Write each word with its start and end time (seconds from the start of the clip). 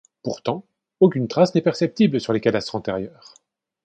Pourtant, 0.23 0.65
aucune 0.99 1.27
trace 1.27 1.53
n’est 1.53 1.61
perceptible 1.61 2.19
sur 2.19 2.33
les 2.33 2.41
cadastres 2.41 2.73
antérieurs. 2.73 3.35